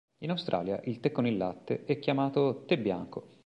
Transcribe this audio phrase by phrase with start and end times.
[0.23, 3.27] In Australia il tè con il latte è chiamato "tè bianco".